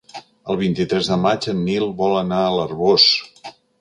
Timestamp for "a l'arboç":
2.47-3.07